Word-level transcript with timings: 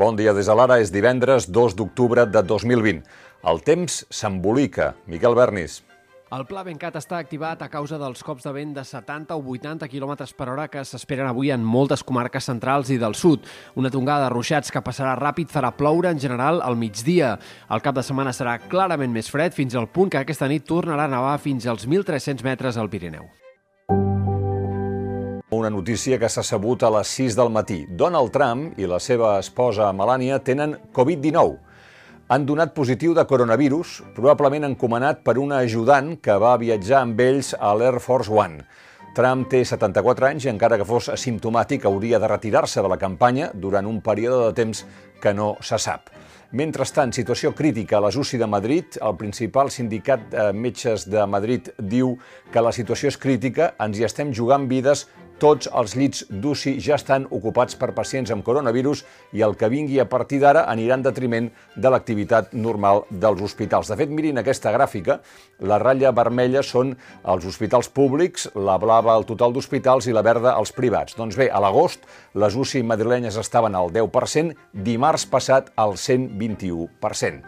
Bon 0.00 0.16
dia 0.16 0.32
des 0.32 0.48
de 0.48 0.54
l'ara, 0.56 0.78
és 0.80 0.88
divendres 0.88 1.44
2 1.52 1.74
d'octubre 1.76 2.22
de 2.24 2.40
2020. 2.40 3.02
El 3.50 3.58
temps 3.60 3.98
s'embolica. 4.08 4.94
Miquel 5.04 5.34
Bernis. 5.36 5.74
El 6.32 6.46
pla 6.48 6.62
Bencat 6.64 6.94
està 6.96 7.18
activat 7.18 7.60
a 7.60 7.68
causa 7.68 7.98
dels 8.00 8.24
cops 8.24 8.46
de 8.46 8.52
vent 8.54 8.72
de 8.72 8.84
70 8.86 9.36
o 9.36 9.42
80 9.52 9.90
km 9.92 10.14
per 10.38 10.46
hora 10.48 10.64
que 10.72 10.86
s'esperen 10.88 11.28
avui 11.28 11.52
en 11.52 11.60
moltes 11.60 12.00
comarques 12.06 12.48
centrals 12.48 12.88
i 12.88 12.96
del 13.02 13.18
sud. 13.18 13.44
Una 13.76 13.90
tongada 13.92 14.30
de 14.30 14.32
ruixats 14.32 14.72
que 14.72 14.80
passarà 14.80 15.12
ràpid 15.20 15.52
farà 15.52 15.74
ploure 15.76 16.14
en 16.14 16.22
general 16.22 16.62
al 16.64 16.80
migdia. 16.80 17.34
El 17.68 17.84
cap 17.84 17.98
de 17.98 18.06
setmana 18.06 18.32
serà 18.32 18.56
clarament 18.72 19.12
més 19.12 19.28
fred 19.28 19.52
fins 19.52 19.76
al 19.76 19.90
punt 19.92 20.08
que 20.08 20.22
aquesta 20.24 20.48
nit 20.48 20.64
tornarà 20.64 21.10
a 21.10 21.12
nevar 21.12 21.36
fins 21.44 21.68
als 21.68 21.84
1.300 21.84 22.40
metres 22.46 22.80
al 22.80 22.88
Pirineu. 22.88 23.28
Una 25.60 25.68
notícia 25.68 26.16
que 26.16 26.28
s'ha 26.32 26.40
sabut 26.40 26.80
a 26.86 26.88
les 26.94 27.10
6 27.18 27.34
del 27.36 27.50
matí. 27.52 27.82
Donald 28.02 28.30
Trump 28.32 28.78
i 28.80 28.86
la 28.88 28.96
seva 28.96 29.34
esposa 29.42 29.90
Melania 29.92 30.38
tenen 30.40 30.72
Covid-19 30.96 31.58
han 32.32 32.46
donat 32.48 32.72
positiu 32.72 33.12
de 33.12 33.26
coronavirus, 33.28 33.98
probablement 34.16 34.64
encomanat 34.70 35.20
per 35.26 35.34
una 35.42 35.58
ajudant 35.66 36.14
que 36.24 36.38
va 36.40 36.54
viatjar 36.62 37.02
amb 37.02 37.20
ells 37.20 37.52
a 37.58 37.74
l'Air 37.76 38.00
Force 38.00 38.32
One. 38.32 38.62
Trump 39.12 39.50
té 39.52 39.60
74 39.66 40.30
anys 40.30 40.46
i 40.46 40.52
encara 40.54 40.78
que 40.80 40.88
fos 40.88 41.10
asimptomàtic 41.12 41.84
hauria 41.84 42.22
de 42.22 42.32
retirar-se 42.32 42.80
de 42.80 42.88
la 42.88 42.96
campanya 42.96 43.50
durant 43.52 43.90
un 43.90 44.00
període 44.00 44.46
de 44.46 44.56
temps 44.62 44.84
que 45.20 45.34
no 45.36 45.56
se 45.60 45.76
sap. 45.76 46.08
Mentrestant, 46.50 47.12
situació 47.14 47.52
crítica 47.54 47.98
a 47.98 48.00
les 48.02 48.16
UCI 48.18 48.40
de 48.40 48.46
Madrid. 48.50 48.96
El 48.98 49.14
principal 49.14 49.68
sindicat 49.70 50.24
de 50.32 50.48
metges 50.50 51.04
de 51.06 51.22
Madrid 51.30 51.68
diu 51.78 52.16
que 52.50 52.62
la 52.62 52.72
situació 52.74 53.06
és 53.12 53.18
crítica, 53.22 53.68
ens 53.78 54.00
hi 54.00 54.06
estem 54.08 54.32
jugant 54.34 54.66
vides 54.66 55.04
tots 55.40 55.70
els 55.72 55.94
llits 55.96 56.26
d'UCI 56.28 56.76
ja 56.84 56.98
estan 56.98 57.24
ocupats 57.32 57.76
per 57.80 57.94
pacients 57.96 58.30
amb 58.34 58.44
coronavirus 58.44 59.02
i 59.36 59.42
el 59.46 59.56
que 59.56 59.70
vingui 59.72 59.98
a 60.00 60.06
partir 60.08 60.40
d'ara 60.42 60.66
anirà 60.68 60.98
en 60.98 61.04
detriment 61.06 61.48
de 61.76 61.92
l'activitat 61.92 62.52
normal 62.52 63.04
dels 63.10 63.40
hospitals. 63.42 63.88
De 63.88 63.96
fet, 63.96 64.12
mirin 64.12 64.38
aquesta 64.38 64.72
gràfica, 64.74 65.18
la 65.64 65.80
ratlla 65.80 66.12
vermella 66.16 66.62
són 66.66 66.92
els 67.24 67.48
hospitals 67.48 67.88
públics, 67.88 68.50
la 68.54 68.76
blava 68.78 69.16
el 69.16 69.26
total 69.28 69.56
d'hospitals 69.56 70.10
i 70.10 70.14
la 70.16 70.24
verda 70.26 70.54
els 70.60 70.74
privats. 70.76 71.16
Doncs 71.16 71.40
bé, 71.40 71.48
a 71.48 71.60
l'agost 71.64 72.04
les 72.34 72.56
UCI 72.56 72.84
madrilenyes 72.84 73.40
estaven 73.40 73.74
al 73.74 73.90
10%, 73.94 74.54
dimarts 74.72 75.26
passat 75.26 75.72
al 75.76 75.96
121%. 75.96 77.42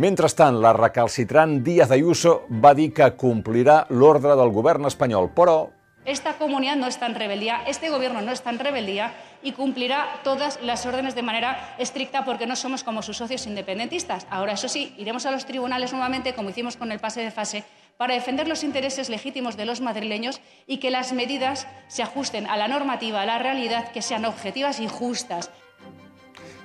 Mentrestant, 0.00 0.60
la 0.62 0.70
recalcitrant 0.76 1.58
Díaz 1.66 1.90
Ayuso 1.90 2.44
va 2.62 2.76
dir 2.78 2.92
que 2.94 3.10
complirà 3.18 3.82
l'ordre 3.90 4.36
del 4.38 4.52
govern 4.54 4.86
espanyol, 4.86 5.32
però 5.34 5.64
Esta 6.06 6.38
comunidad 6.38 6.76
no 6.76 6.86
está 6.86 7.04
en 7.06 7.14
rebeldía, 7.14 7.62
este 7.66 7.90
gobierno 7.90 8.22
no 8.22 8.32
está 8.32 8.48
en 8.48 8.58
rebeldía 8.58 9.12
y 9.42 9.52
cumplirá 9.52 10.20
todas 10.24 10.58
las 10.62 10.86
órdenes 10.86 11.14
de 11.14 11.22
manera 11.22 11.74
estricta 11.78 12.24
porque 12.24 12.46
no 12.46 12.56
somos 12.56 12.84
como 12.84 13.02
sus 13.02 13.18
socios 13.18 13.46
independentistas. 13.46 14.26
Ahora, 14.30 14.54
eso 14.54 14.68
sí, 14.68 14.94
iremos 14.96 15.26
a 15.26 15.30
los 15.30 15.44
tribunales 15.44 15.92
nuevamente, 15.92 16.32
como 16.32 16.50
hicimos 16.50 16.78
con 16.78 16.90
el 16.90 17.00
pase 17.00 17.20
de 17.20 17.30
fase, 17.30 17.64
para 17.98 18.14
defender 18.14 18.48
los 18.48 18.64
intereses 18.64 19.10
legítimos 19.10 19.58
de 19.58 19.66
los 19.66 19.82
madrileños 19.82 20.40
y 20.66 20.78
que 20.78 20.90
las 20.90 21.12
medidas 21.12 21.66
se 21.88 22.02
ajusten 22.02 22.46
a 22.46 22.56
la 22.56 22.66
normativa, 22.66 23.20
a 23.20 23.26
la 23.26 23.38
realidad, 23.38 23.92
que 23.92 24.00
sean 24.00 24.24
objetivas 24.24 24.80
y 24.80 24.88
justas. 24.88 25.50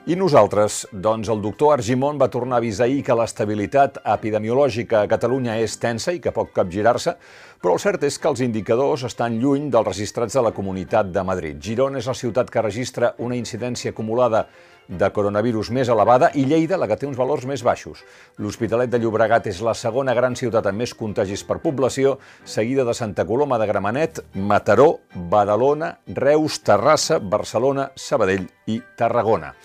I 0.05 0.13
nosaltres? 0.13 0.83
Doncs 0.93 1.31
el 1.33 1.39
doctor 1.41 1.71
Argimon 1.73 2.19
va 2.21 2.27
tornar 2.29 2.59
a 2.59 2.61
avisar 2.61 2.85
ahir 2.85 2.99
que 3.07 3.15
l'estabilitat 3.17 3.95
epidemiològica 4.13 4.99
a 5.01 5.07
Catalunya 5.09 5.55
és 5.63 5.79
tensa 5.81 6.13
i 6.13 6.19
que 6.21 6.29
pot 6.35 6.51
capgirar-se, 6.53 7.15
però 7.57 7.73
el 7.73 7.81
cert 7.81 8.05
és 8.05 8.19
que 8.21 8.29
els 8.29 8.43
indicadors 8.45 9.07
estan 9.09 9.39
lluny 9.41 9.71
dels 9.73 9.87
registrats 9.87 10.37
de 10.37 10.43
la 10.45 10.53
Comunitat 10.53 11.09
de 11.09 11.23
Madrid. 11.25 11.57
Girona 11.57 11.97
és 11.97 12.05
la 12.05 12.13
ciutat 12.13 12.53
que 12.53 12.61
registra 12.61 13.15
una 13.17 13.33
incidència 13.39 13.95
acumulada 13.95 14.43
de 14.87 15.09
coronavirus 15.13 15.71
més 15.75 15.89
elevada 15.89 16.29
i 16.33 16.45
Lleida 16.49 16.77
la 16.77 16.87
que 16.89 16.97
té 16.99 17.07
uns 17.07 17.17
valors 17.17 17.45
més 17.49 17.63
baixos. 17.65 18.03
L'Hospitalet 18.37 18.91
de 18.91 18.99
Llobregat 19.01 19.49
és 19.51 19.61
la 19.65 19.73
segona 19.77 20.13
gran 20.17 20.35
ciutat 20.35 20.67
amb 20.69 20.83
més 20.83 20.93
contagis 20.97 21.45
per 21.47 21.61
població, 21.63 22.17
seguida 22.43 22.85
de 22.85 22.93
Santa 22.93 23.25
Coloma 23.25 23.59
de 23.61 23.69
Gramenet, 23.69 24.21
Mataró, 24.35 24.99
Badalona, 25.15 25.95
Reus, 26.07 26.61
Terrassa, 26.63 27.19
Barcelona, 27.19 27.89
Sabadell 27.95 28.47
i 28.67 28.81
Tarragona. 28.97 29.55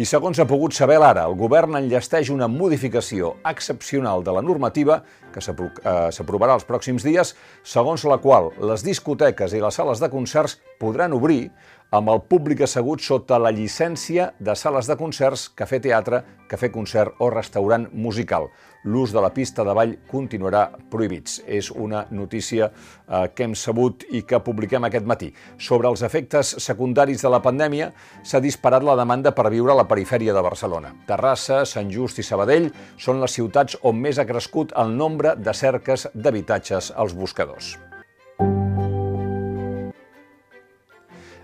I 0.00 0.06
segons 0.08 0.38
ha 0.40 0.46
pogut 0.48 0.72
saber 0.72 1.00
l'ara, 1.02 1.26
el 1.28 1.34
govern 1.36 1.74
enllesteix 1.76 2.30
una 2.32 2.46
modificació 2.48 3.34
excepcional 3.44 4.22
de 4.24 4.32
la 4.32 4.40
normativa 4.40 5.00
que 5.34 5.42
eh, 5.42 6.06
s'aprovarà 6.14 6.54
els 6.56 6.64
pròxims 6.64 7.04
dies, 7.04 7.34
segons 7.60 8.06
la 8.08 8.16
qual 8.22 8.48
les 8.70 8.84
discoteques 8.86 9.52
i 9.52 9.60
les 9.60 9.76
sales 9.76 10.00
de 10.00 10.08
concerts 10.08 10.56
podran 10.80 11.12
obrir 11.12 11.50
amb 11.90 12.10
el 12.12 12.20
públic 12.22 12.60
assegut 12.62 13.02
sota 13.02 13.38
la 13.42 13.50
llicència 13.50 14.30
de 14.38 14.54
sales 14.54 14.86
de 14.86 14.96
concerts, 14.98 15.48
cafè 15.58 15.80
teatre, 15.82 16.22
cafè 16.50 16.70
concert 16.70 17.18
o 17.18 17.30
restaurant 17.34 17.88
musical. 17.92 18.46
L'ús 18.84 19.12
de 19.12 19.20
la 19.20 19.32
pista 19.34 19.64
de 19.66 19.74
ball 19.76 19.96
continuarà 20.08 20.62
prohibits. 20.90 21.40
És 21.46 21.70
una 21.70 22.04
notícia 22.10 22.70
eh, 22.70 23.26
que 23.34 23.44
hem 23.44 23.56
sabut 23.58 24.06
i 24.10 24.22
que 24.22 24.40
publiquem 24.40 24.86
aquest 24.86 25.06
matí. 25.06 25.32
Sobre 25.58 25.90
els 25.90 26.06
efectes 26.06 26.54
secundaris 26.62 27.26
de 27.26 27.34
la 27.34 27.42
pandèmia, 27.42 27.90
s'ha 28.22 28.40
disparat 28.40 28.86
la 28.86 28.96
demanda 28.96 29.34
per 29.34 29.50
viure 29.50 29.74
a 29.74 29.80
la 29.82 29.88
perifèria 29.90 30.34
de 30.36 30.46
Barcelona. 30.46 30.94
Terrassa, 31.10 31.64
Sant 31.66 31.90
Just 31.90 32.22
i 32.22 32.26
Sabadell 32.26 32.70
són 32.96 33.20
les 33.20 33.34
ciutats 33.34 33.76
on 33.82 33.98
més 34.00 34.18
ha 34.18 34.28
crescut 34.30 34.72
el 34.78 34.96
nombre 34.96 35.34
de 35.36 35.54
cerques 35.54 36.08
d'habitatges 36.14 36.94
als 36.96 37.18
buscadors. 37.18 37.76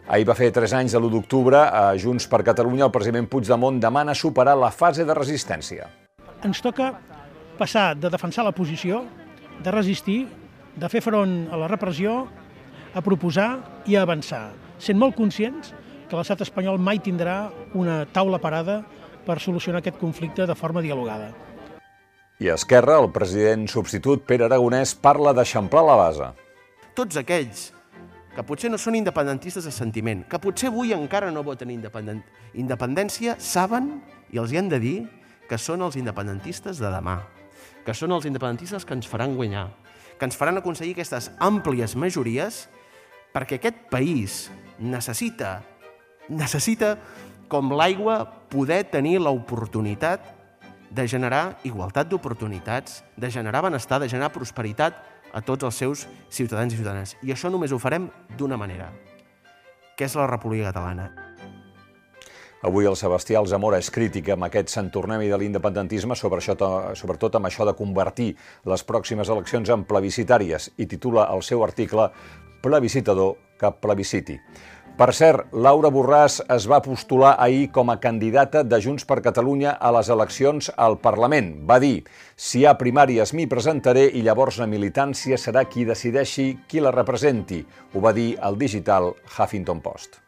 Ahir 0.07 0.23
va 0.29 0.37
fer 0.39 0.53
3 0.55 0.71
anys 0.79 0.93
de 0.95 1.01
l'1 1.01 1.11
d'octubre, 1.11 1.59
a 1.59 1.91
Junts 1.99 2.29
per 2.31 2.45
Catalunya, 2.47 2.85
el 2.87 2.93
president 2.95 3.27
Puigdemont 3.27 3.81
demana 3.83 4.15
superar 4.15 4.55
la 4.55 4.71
fase 4.71 5.03
de 5.03 5.15
resistència. 5.19 5.89
Ens 6.47 6.63
toca 6.63 6.93
passar 7.59 7.97
de 7.99 8.07
defensar 8.13 8.45
la 8.47 8.55
posició, 8.55 9.03
de 9.59 9.75
resistir, 9.75 10.21
de 10.79 10.91
fer 10.93 11.03
front 11.03 11.35
a 11.51 11.59
la 11.59 11.67
repressió, 11.67 12.21
a 12.95 13.03
proposar 13.03 13.49
i 13.91 13.97
a 13.97 14.07
avançar, 14.07 14.53
sent 14.79 15.01
molt 15.01 15.19
conscients 15.19 15.75
que 16.07 16.15
l'estat 16.15 16.47
espanyol 16.47 16.79
mai 16.79 17.03
tindrà 17.03 17.51
una 17.75 18.05
taula 18.07 18.39
parada 18.39 18.85
per 19.27 19.41
solucionar 19.43 19.83
aquest 19.83 19.99
conflicte 19.99 20.47
de 20.47 20.55
forma 20.55 20.87
dialogada. 20.87 21.33
I 22.39 22.53
a 22.53 22.55
Esquerra, 22.55 23.01
el 23.03 23.11
president 23.11 23.67
substitut 23.67 24.23
Pere 24.23 24.47
Aragonès 24.47 24.95
parla 24.95 25.35
d'eixamplar 25.35 25.83
la 25.83 25.99
base. 25.99 26.35
Tots 26.95 27.19
aquells 27.19 27.73
que 28.37 28.45
potser 28.45 28.69
no 28.69 28.77
són 28.77 28.99
independentistes 28.99 29.65
de 29.65 29.73
sentiment, 29.73 30.21
que 30.29 30.41
potser 30.43 30.69
avui 30.69 30.93
encara 30.93 31.31
no 31.33 31.45
voten 31.47 31.73
independent... 31.73 32.21
independència, 32.53 33.39
saben, 33.41 33.95
i 34.29 34.41
els 34.43 34.53
hi 34.53 34.61
han 34.61 34.69
de 34.69 34.81
dir, 34.83 34.97
que 35.49 35.57
són 35.57 35.81
els 35.87 35.97
independentistes 35.97 36.77
de 36.83 36.91
demà, 36.93 37.23
que 37.87 37.95
són 37.97 38.13
els 38.13 38.27
independentistes 38.29 38.85
que 38.85 38.93
ens 38.99 39.09
faran 39.09 39.39
guanyar, 39.39 39.71
que 40.19 40.29
ens 40.29 40.37
faran 40.37 40.61
aconseguir 40.61 40.93
aquestes 40.97 41.31
àmplies 41.41 41.97
majories 41.97 42.67
perquè 43.33 43.57
aquest 43.57 43.87
país 43.93 44.47
necessita, 44.79 45.63
necessita, 46.29 46.97
com 47.49 47.73
l'aigua, 47.73 48.25
poder 48.53 48.83
tenir 48.91 49.17
l'oportunitat 49.23 50.35
de 50.91 51.05
generar 51.09 51.59
igualtat 51.65 52.09
d'oportunitats, 52.11 53.03
de 53.17 53.31
generar 53.31 53.65
benestar, 53.65 54.01
de 54.03 54.09
generar 54.11 54.33
prosperitat 54.35 54.99
a 55.37 55.45
tots 55.45 55.69
els 55.69 55.77
seus 55.77 56.07
ciutadans 56.33 56.73
i 56.73 56.81
ciutadanes. 56.81 57.15
I 57.23 57.35
això 57.35 57.53
només 57.53 57.73
ho 57.73 57.79
farem 57.79 58.09
d'una 58.39 58.57
manera, 58.57 58.89
que 59.97 60.09
és 60.09 60.17
la 60.17 60.27
República 60.31 60.71
Catalana. 60.73 61.11
Avui 62.67 62.89
el 62.89 62.97
Sebastià 62.97 63.39
Alzamora 63.39 63.79
és 63.79 63.93
crític 63.93 64.31
amb 64.33 64.47
aquest 64.47 64.73
Sant 64.73 64.89
Tornem-hi 64.91 65.29
de 65.29 65.39
l'independentisme, 65.39 66.17
sobre 66.17 66.41
això, 66.41 66.57
sobretot 66.97 67.37
amb 67.37 67.47
això 67.47 67.67
de 67.69 67.77
convertir 67.77 68.31
les 68.65 68.83
pròximes 68.83 69.29
eleccions 69.29 69.71
en 69.71 69.85
plebiscitàries, 69.85 70.73
i 70.81 70.89
titula 70.89 71.29
el 71.35 71.45
seu 71.45 71.63
article 71.63 72.09
Plebiscitador 72.65 73.37
que 73.61 73.71
plebisciti. 73.71 74.41
Per 74.97 75.11
cert, 75.13 75.51
Laura 75.53 75.91
Borràs 75.93 76.39
es 76.55 76.65
va 76.73 76.79
postular 76.81 77.35
ahir 77.45 77.67
com 77.69 77.91
a 77.93 77.99
candidata 78.01 78.63
de 78.65 78.79
Junts 78.81 79.05
per 79.05 79.19
Catalunya 79.21 79.75
a 79.77 79.91
les 79.93 80.09
eleccions 80.09 80.71
al 80.73 80.97
Parlament. 81.05 81.53
Va 81.69 81.77
dir, 81.85 82.07
si 82.33 82.63
hi 82.63 82.65
ha 82.65 82.79
primàries 82.81 83.35
m'hi 83.37 83.45
presentaré 83.45 84.07
i 84.09 84.25
llavors 84.25 84.57
la 84.57 84.73
militància 84.73 85.37
serà 85.37 85.67
qui 85.69 85.85
decideixi 85.85 86.55
qui 86.65 86.81
la 86.81 86.97
representi. 86.97 87.61
Ho 87.93 88.01
va 88.01 88.17
dir 88.17 88.39
el 88.41 88.57
digital 88.57 89.13
Huffington 89.37 89.85
Post. 89.85 90.23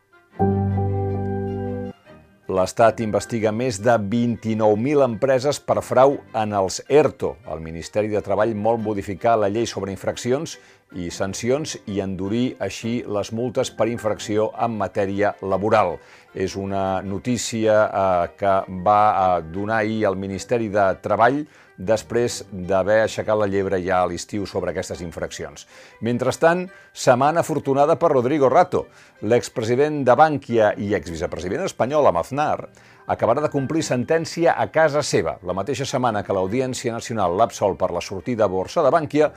L'Estat 2.48 3.02
investiga 3.04 3.50
més 3.52 3.76
de 3.84 3.92
29.000 4.00 5.04
empreses 5.04 5.58
per 5.60 5.82
frau 5.84 6.14
en 6.32 6.54
els 6.56 6.78
ERTO. 6.88 7.34
El 7.52 7.60
Ministeri 7.60 8.08
de 8.08 8.22
Treball 8.24 8.54
vol 8.64 8.80
modificar 8.80 9.34
la 9.36 9.50
llei 9.52 9.68
sobre 9.68 9.92
infraccions 9.92 10.54
i 10.96 11.10
sancions 11.12 11.76
i 11.86 12.00
endurir 12.00 12.56
així 12.64 13.02
les 13.04 13.32
multes 13.36 13.70
per 13.74 13.88
infracció 13.90 14.48
en 14.56 14.78
matèria 14.80 15.34
laboral. 15.42 15.98
És 16.34 16.56
una 16.56 17.02
notícia 17.02 17.78
eh, 17.86 18.28
que 18.38 18.54
va 18.84 19.00
eh, 19.08 19.48
donar 19.52 19.82
ahir 19.82 20.04
el 20.08 20.16
Ministeri 20.16 20.68
de 20.72 20.90
Treball 21.02 21.42
després 21.78 22.40
d'haver 22.50 23.02
aixecat 23.04 23.38
la 23.38 23.46
llebre 23.46 23.78
ja 23.84 24.02
a 24.02 24.08
l'estiu 24.10 24.46
sobre 24.50 24.72
aquestes 24.72 25.00
infraccions. 25.04 25.66
Mentrestant, 26.02 26.66
setmana 26.92 27.44
afortunada 27.46 27.94
per 27.98 28.10
Rodrigo 28.12 28.50
Rato. 28.50 28.86
L'expresident 29.22 30.02
de 30.04 30.16
Bànquia 30.18 30.72
i 30.76 30.94
exvicepresident 30.98 31.64
espanyol, 31.68 32.10
Amaznar, 32.10 32.68
acabarà 33.08 33.40
de 33.40 33.48
complir 33.48 33.80
sentència 33.82 34.52
a 34.52 34.66
casa 34.68 35.00
seva. 35.02 35.38
La 35.48 35.54
mateixa 35.56 35.86
setmana 35.88 36.20
que 36.22 36.34
l'Audiència 36.36 36.92
Nacional 36.92 37.36
l'ha 37.38 37.46
absolt 37.48 37.78
per 37.80 37.88
la 37.94 38.02
sortida 38.04 38.44
a 38.44 38.52
borsa 38.52 38.84
de 38.84 38.90
Bànquia, 38.92 39.30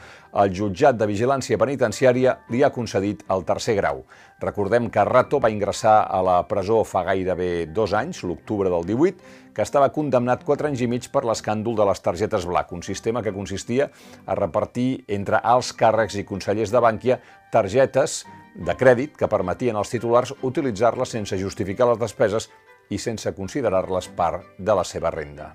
el 0.43 0.51
jutjat 0.51 0.97
de 0.99 1.07
vigilància 1.07 1.57
penitenciària 1.57 2.35
li 2.51 2.63
ha 2.63 2.71
concedit 2.75 3.23
el 3.31 3.45
tercer 3.47 3.77
grau. 3.79 4.03
Recordem 4.43 4.89
que 4.91 5.05
Rato 5.07 5.39
va 5.39 5.51
ingressar 5.53 6.01
a 6.03 6.19
la 6.25 6.41
presó 6.49 6.81
fa 6.83 7.05
gairebé 7.07 7.67
dos 7.71 7.93
anys, 7.95 8.23
l'octubre 8.27 8.69
del 8.73 8.83
18, 8.89 9.37
que 9.55 9.63
estava 9.63 9.91
condemnat 9.95 10.43
4 10.43 10.67
anys 10.67 10.83
i 10.83 10.89
mig 10.91 11.07
per 11.13 11.23
l'escàndol 11.27 11.77
de 11.77 11.85
les 11.87 12.03
targetes 12.03 12.47
Black, 12.49 12.71
un 12.75 12.83
sistema 12.83 13.23
que 13.23 13.35
consistia 13.35 13.87
a 14.25 14.35
repartir 14.35 15.05
entre 15.07 15.39
alts 15.39 15.71
càrrecs 15.77 16.17
i 16.19 16.25
consellers 16.27 16.73
de 16.75 16.83
Bànquia 16.83 17.19
targetes 17.51 18.25
de 18.55 18.75
crèdit 18.75 19.15
que 19.15 19.31
permetien 19.31 19.77
als 19.79 19.91
titulars 19.93 20.33
utilitzar-les 20.43 21.15
sense 21.15 21.39
justificar 21.39 21.87
les 21.87 21.99
despeses 21.99 22.49
i 22.91 22.99
sense 22.99 23.31
considerar-les 23.33 24.11
part 24.15 24.53
de 24.59 24.75
la 24.75 24.83
seva 24.83 25.09
renda. 25.15 25.53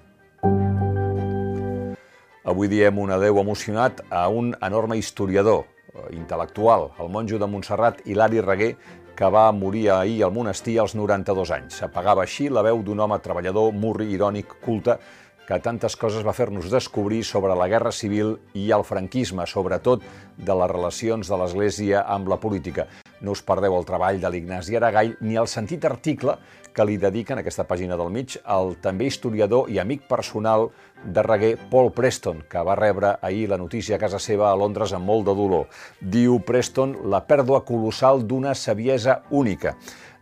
Avui 2.47 2.71
diem 2.71 2.99
un 3.03 3.11
adeu 3.11 3.41
emocionat 3.43 4.05
a 4.09 4.29
un 4.31 4.53
enorme 4.63 4.97
historiador, 4.97 5.65
eh, 5.93 6.15
intel·lectual, 6.15 6.93
el 7.03 7.11
monjo 7.11 7.41
de 7.43 7.49
Montserrat, 7.51 8.01
Hilari 8.07 8.41
Reguer, 8.41 8.77
que 9.17 9.31
va 9.33 9.51
morir 9.53 9.91
ahir 9.91 10.23
al 10.25 10.33
monestir 10.33 10.79
als 10.79 10.95
92 10.95 11.51
anys. 11.51 11.83
Apagava 11.83 12.23
així 12.23 12.49
la 12.49 12.63
veu 12.63 12.83
d'un 12.85 13.01
home 13.01 13.19
treballador, 13.25 13.73
murri, 13.73 14.13
irònic, 14.15 14.61
culte, 14.63 14.99
que 15.47 15.61
tantes 15.63 15.95
coses 15.97 16.27
va 16.27 16.35
fer-nos 16.35 16.67
descobrir 16.73 17.23
sobre 17.25 17.55
la 17.55 17.69
guerra 17.71 17.93
civil 17.95 18.35
i 18.59 18.67
el 18.75 18.83
franquisme, 18.85 19.47
sobretot 19.47 20.03
de 20.37 20.55
les 20.59 20.71
relacions 20.73 21.31
de 21.31 21.39
l'Església 21.39 22.03
amb 22.03 22.29
la 22.29 22.41
política. 22.43 22.89
No 23.23 23.33
us 23.33 23.45
perdeu 23.47 23.77
el 23.79 23.87
treball 23.89 24.19
de 24.21 24.31
l'Ignasi 24.31 24.77
Aragall 24.77 25.15
ni 25.23 25.39
el 25.39 25.49
sentit 25.49 25.87
article 25.89 26.37
que 26.77 26.85
li 26.85 26.99
dediquen 27.01 27.41
aquesta 27.41 27.65
pàgina 27.65 27.97
del 27.97 28.11
mig 28.13 28.35
al 28.45 28.75
també 28.85 29.07
historiador 29.09 29.71
i 29.73 29.79
amic 29.81 30.05
personal 30.11 30.69
de 31.05 31.23
Reguer, 31.25 31.55
Paul 31.71 31.93
Preston, 31.97 32.43
que 32.51 32.65
va 32.67 32.77
rebre 32.77 33.15
ahir 33.23 33.47
la 33.49 33.57
notícia 33.57 33.97
a 33.97 34.03
casa 34.03 34.21
seva 34.21 34.51
a 34.51 34.57
Londres 34.59 34.93
amb 34.93 35.09
molt 35.09 35.25
de 35.31 35.37
dolor. 35.39 35.71
Diu 36.01 36.41
Preston 36.45 36.99
la 37.09 37.23
pèrdua 37.25 37.63
colossal 37.65 38.27
d'una 38.27 38.53
saviesa 38.55 39.23
única. 39.31 39.77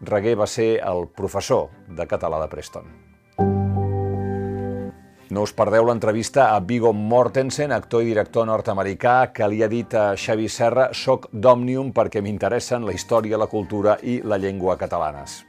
Reguer 0.05 0.37
va 0.39 0.47
ser 0.47 0.77
el 0.85 1.09
professor 1.09 1.73
de 1.89 2.07
català 2.07 2.45
de 2.45 2.53
Preston. 2.53 3.04
No 5.35 5.43
us 5.43 5.51
perdeu 5.51 5.83
l'entrevista 5.89 6.45
a 6.55 6.61
Vigo 6.63 6.93
Mortensen, 6.95 7.73
actor 7.75 8.05
i 8.05 8.13
director 8.13 8.47
nord-americà, 8.47 9.15
que 9.35 9.49
li 9.51 9.65
ha 9.65 9.69
dit 9.73 9.97
a 9.99 10.05
Xavi 10.15 10.47
Serra 10.47 10.85
«Soc 10.95 11.27
d'Òmnium 11.33 11.91
perquè 11.97 12.23
m'interessen 12.23 12.87
la 12.87 12.95
història, 12.95 13.41
la 13.41 13.51
cultura 13.51 13.97
i 14.03 14.21
la 14.23 14.39
llengua 14.39 14.79
catalanes». 14.79 15.41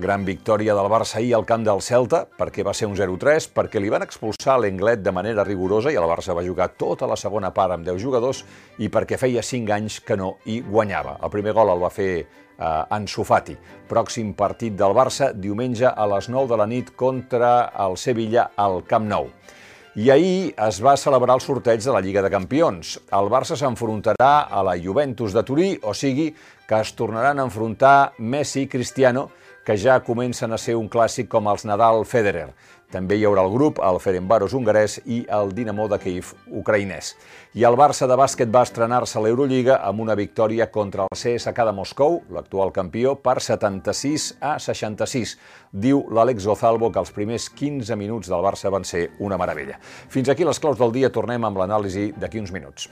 Gran 0.00 0.22
victòria 0.24 0.72
del 0.72 0.86
Barça 0.88 1.18
ahir 1.18 1.34
al 1.36 1.42
camp 1.44 1.60
del 1.66 1.82
Celta, 1.84 2.22
perquè 2.24 2.62
va 2.64 2.72
ser 2.72 2.86
un 2.88 2.94
0-3, 2.96 3.50
perquè 3.52 3.82
li 3.82 3.90
van 3.92 4.00
expulsar 4.06 4.54
l'Englet 4.56 5.02
de 5.04 5.12
manera 5.12 5.44
rigorosa 5.44 5.92
i 5.92 5.98
el 6.00 6.06
Barça 6.08 6.32
va 6.32 6.44
jugar 6.46 6.70
tota 6.80 7.04
la 7.10 7.18
segona 7.20 7.50
part 7.52 7.74
amb 7.74 7.84
10 7.84 7.98
jugadors 8.00 8.40
i 8.80 8.88
perquè 8.88 9.18
feia 9.20 9.42
5 9.44 9.74
anys 9.76 9.98
que 10.00 10.16
no 10.16 10.30
hi 10.48 10.62
guanyava. 10.64 11.18
El 11.20 11.28
primer 11.34 11.52
gol 11.52 11.68
el 11.74 11.82
va 11.84 11.90
fer 11.92 12.14
eh, 12.16 12.96
Ansu 12.96 13.26
Fati. 13.28 13.58
Pròxim 13.90 14.30
partit 14.38 14.78
del 14.78 14.96
Barça, 14.96 15.34
diumenge 15.36 15.92
a 15.92 16.06
les 16.14 16.30
9 16.32 16.48
de 16.48 16.58
la 16.62 16.68
nit 16.70 16.94
contra 16.96 17.50
el 17.84 17.98
Sevilla 18.00 18.54
al 18.56 18.80
Camp 18.88 19.04
Nou. 19.10 19.28
I 20.00 20.08
ahir 20.14 20.54
es 20.64 20.78
va 20.80 20.96
celebrar 20.96 21.36
el 21.36 21.44
sorteig 21.44 21.84
de 21.84 21.92
la 21.92 22.00
Lliga 22.00 22.22
de 22.24 22.30
Campions. 22.32 22.94
El 23.12 23.28
Barça 23.28 23.58
s'enfrontarà 23.58 24.46
a 24.48 24.64
la 24.64 24.78
Juventus 24.80 25.36
de 25.36 25.44
Turí, 25.44 25.74
o 25.82 25.92
sigui 25.92 26.30
que 26.64 26.80
es 26.80 26.94
tornaran 26.96 27.36
a 27.36 27.44
enfrontar 27.50 28.14
Messi 28.16 28.64
i 28.64 28.70
Cristiano, 28.70 29.28
que 29.64 29.76
ja 29.76 30.00
comencen 30.04 30.52
a 30.52 30.58
ser 30.58 30.76
un 30.76 30.88
clàssic 30.88 31.28
com 31.28 31.48
els 31.50 31.66
Nadal-Federer. 31.68 32.48
També 32.90 33.14
hi 33.14 33.24
haurà 33.26 33.44
el 33.46 33.52
grup, 33.52 33.78
el 33.86 34.00
Ferencváros 34.02 34.54
hongarès 34.58 34.96
i 35.06 35.20
el 35.30 35.52
Dinamo 35.54 35.86
de 35.88 35.98
Kiev 36.02 36.32
ucraïnès. 36.58 37.12
I 37.54 37.62
el 37.68 37.76
Barça 37.78 38.08
de 38.10 38.16
bàsquet 38.18 38.50
va 38.50 38.64
estrenar-se 38.66 39.18
a 39.18 39.22
l'Eurolliga 39.22 39.76
amb 39.86 40.02
una 40.02 40.16
victòria 40.18 40.66
contra 40.74 41.06
el 41.06 41.14
CSK 41.14 41.68
de 41.68 41.74
Moscou, 41.76 42.18
l'actual 42.34 42.74
campió, 42.74 43.14
per 43.14 43.38
76 43.38 44.32
a 44.40 44.56
66. 44.58 45.36
Diu 45.70 46.02
l'Àlex 46.10 46.48
Gozalvo 46.50 46.90
que 46.90 46.98
els 47.04 47.14
primers 47.14 47.46
15 47.54 47.94
minuts 48.00 48.32
del 48.32 48.42
Barça 48.42 48.74
van 48.74 48.82
ser 48.82 49.06
una 49.20 49.38
meravella. 49.38 49.78
Fins 50.10 50.28
aquí 50.28 50.48
les 50.48 50.58
claus 50.58 50.82
del 50.82 50.90
dia, 50.98 51.14
tornem 51.14 51.46
amb 51.46 51.62
l'anàlisi 51.62 52.10
d'aquí 52.18 52.42
uns 52.42 52.50
minuts. 52.50 52.90